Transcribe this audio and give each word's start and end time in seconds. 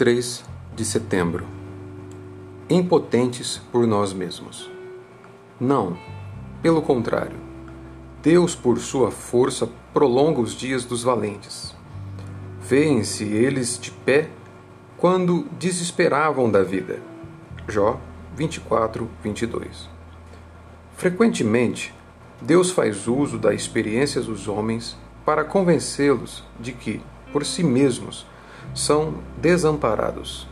3 0.00 0.42
de 0.74 0.82
setembro. 0.82 1.44
Impotentes 2.70 3.60
por 3.70 3.86
nós 3.86 4.14
mesmos. 4.14 4.70
Não, 5.60 5.94
pelo 6.62 6.80
contrário. 6.80 7.36
Deus, 8.22 8.54
por 8.54 8.78
sua 8.78 9.10
força, 9.10 9.68
prolonga 9.92 10.40
os 10.40 10.52
dias 10.54 10.86
dos 10.86 11.02
valentes. 11.02 11.76
Vêem-se 12.62 13.24
eles 13.24 13.78
de 13.78 13.90
pé 13.90 14.30
quando 14.96 15.46
desesperavam 15.58 16.50
da 16.50 16.62
vida. 16.62 17.02
Jó 17.68 18.00
24, 18.34 19.06
22. 19.22 19.86
Frequentemente, 20.96 21.94
Deus 22.40 22.70
faz 22.70 23.06
uso 23.06 23.38
da 23.38 23.52
experiência 23.52 24.22
dos 24.22 24.48
homens 24.48 24.96
para 25.26 25.44
convencê-los 25.44 26.42
de 26.58 26.72
que, 26.72 27.02
por 27.34 27.44
si 27.44 27.62
mesmos, 27.62 28.24
são 28.74 29.14
desamparados. 29.36 30.46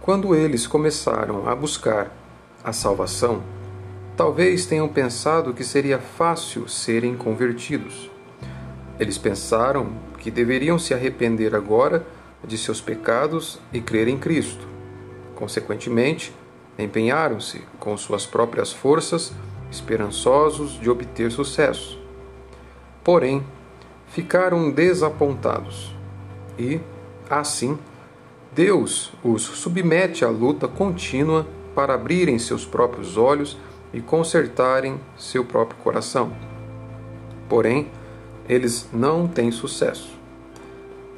Quando 0.00 0.34
eles 0.34 0.66
começaram 0.66 1.48
a 1.48 1.54
buscar 1.54 2.10
a 2.64 2.72
salvação, 2.72 3.42
talvez 4.16 4.66
tenham 4.66 4.88
pensado 4.88 5.52
que 5.52 5.62
seria 5.62 5.98
fácil 5.98 6.68
serem 6.68 7.14
convertidos. 7.14 8.10
Eles 8.98 9.18
pensaram 9.18 9.92
que 10.18 10.30
deveriam 10.30 10.78
se 10.78 10.92
arrepender 10.92 11.54
agora 11.54 12.04
de 12.44 12.56
seus 12.58 12.80
pecados 12.80 13.60
e 13.72 13.80
crer 13.80 14.08
em 14.08 14.18
Cristo. 14.18 14.66
Consequentemente, 15.34 16.34
empenharam-se 16.78 17.62
com 17.78 17.96
suas 17.96 18.26
próprias 18.26 18.72
forças, 18.72 19.32
esperançosos 19.70 20.80
de 20.80 20.88
obter 20.88 21.30
sucesso. 21.30 21.98
Porém, 23.04 23.44
ficaram 24.08 24.70
desapontados 24.70 25.94
e, 26.58 26.80
Assim, 27.28 27.78
Deus 28.52 29.12
os 29.22 29.42
submete 29.42 30.24
à 30.24 30.28
luta 30.28 30.66
contínua 30.66 31.46
para 31.74 31.94
abrirem 31.94 32.38
seus 32.38 32.64
próprios 32.64 33.16
olhos 33.16 33.56
e 33.92 34.00
consertarem 34.00 35.00
seu 35.16 35.44
próprio 35.44 35.78
coração. 35.80 36.32
Porém, 37.48 37.90
eles 38.48 38.88
não 38.92 39.28
têm 39.28 39.50
sucesso. 39.50 40.16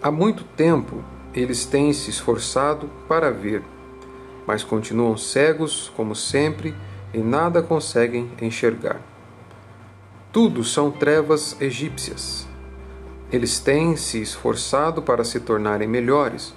Há 0.03 0.11
muito 0.11 0.45
tempo 0.45 1.03
eles 1.35 1.65
têm 1.65 1.93
se 1.93 2.11
esforçado 2.11 2.91
para 3.07 3.31
ver, 3.31 3.63
mas 4.47 4.65
continuam 4.65 5.17
cegos 5.17 5.93
como 5.97 6.15
sempre 6.15 6.75
e 7.15 7.19
nada 7.19 7.63
conseguem 7.63 8.31
enxergar. 8.41 9.01
Tudo 10.33 10.65
são 10.65 10.91
trevas 10.91 11.57
egípcias, 11.61 12.47
eles 13.33 13.61
têm 13.61 13.95
se 13.97 14.21
esforçado 14.21 15.01
para 15.01 15.23
se 15.23 15.39
tornarem 15.39 15.87
melhores, 15.87 16.53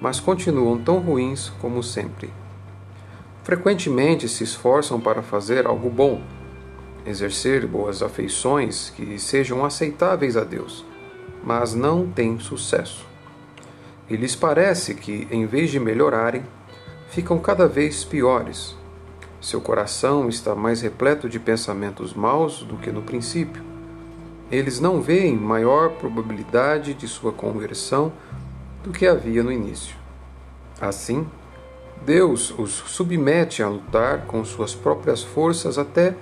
mas 0.00 0.20
continuam 0.20 0.78
tão 0.78 0.98
ruins 0.98 1.50
como 1.60 1.82
sempre. 1.82 2.32
Frequentemente 3.42 4.26
se 4.26 4.42
esforçam 4.42 4.98
para 4.98 5.22
fazer 5.22 5.66
algo 5.66 5.90
bom, 5.90 6.22
exercer 7.04 7.66
boas 7.66 8.02
afeições 8.02 8.88
que 8.88 9.18
sejam 9.18 9.64
aceitáveis 9.66 10.34
a 10.34 10.44
Deus, 10.44 10.84
mas 11.42 11.74
não 11.74 12.06
têm 12.06 12.38
sucesso. 12.38 13.06
E 14.08 14.16
lhes 14.16 14.34
parece 14.34 14.94
que, 14.94 15.28
em 15.30 15.44
vez 15.44 15.70
de 15.70 15.78
melhorarem, 15.78 16.42
ficam 17.10 17.38
cada 17.38 17.68
vez 17.68 18.02
piores. 18.02 18.74
Seu 19.42 19.60
coração 19.60 20.26
está 20.30 20.54
mais 20.54 20.80
repleto 20.80 21.28
de 21.28 21.38
pensamentos 21.38 22.14
maus 22.14 22.62
do 22.62 22.78
que 22.78 22.90
no 22.90 23.02
princípio 23.02 23.73
eles 24.50 24.80
não 24.80 25.00
veem 25.00 25.36
maior 25.36 25.90
probabilidade 25.90 26.94
de 26.94 27.08
sua 27.08 27.32
conversão 27.32 28.12
do 28.82 28.90
que 28.90 29.06
havia 29.06 29.42
no 29.42 29.50
início. 29.50 29.96
Assim, 30.80 31.26
Deus 32.04 32.52
os 32.58 32.70
submete 32.70 33.62
a 33.62 33.68
lutar 33.68 34.26
com 34.26 34.44
suas 34.44 34.74
próprias 34.74 35.22
forças 35.22 35.78
até 35.78 36.14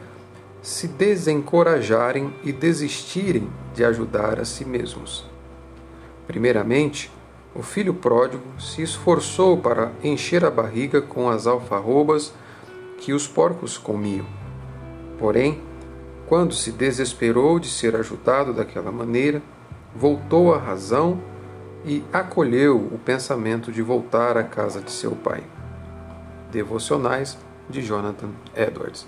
se 0.63 0.87
desencorajarem 0.87 2.33
e 2.45 2.53
desistirem 2.53 3.51
de 3.75 3.85
ajudar 3.85 4.39
a 4.39 4.45
si 4.45 4.65
mesmos. 4.65 5.25
Primeiramente, 6.27 7.11
o 7.55 7.63
filho 7.63 7.93
pródigo 7.93 8.45
se 8.59 8.81
esforçou 8.81 9.59
para 9.59 9.91
encher 10.03 10.45
a 10.45 10.51
barriga 10.51 11.03
com 11.03 11.29
as 11.29 11.47
alfarrobas 11.47 12.33
que 12.99 13.13
os 13.13 13.27
porcos 13.27 13.77
comiam. 13.77 14.25
Porém, 15.19 15.61
quando 16.27 16.55
se 16.55 16.73
desesperou 16.73 17.59
de 17.59 17.69
ser 17.69 17.95
ajudado 17.97 18.53
daquela 18.53 18.91
maneira, 18.91 19.43
voltou 19.95 20.55
à 20.55 20.59
razão 20.59 21.21
e 21.85 22.05
acolheu 22.13 22.77
o 22.77 22.99
pensamento 22.99 23.73
de 23.73 23.83
voltar 23.83 24.37
à 24.37 24.45
casa 24.45 24.81
de 24.81 24.91
seu 24.91 25.13
pai. 25.13 25.43
Devocionais 26.51 27.37
de 27.69 27.83
Jonathan 27.83 28.31
Edwards. 28.55 29.07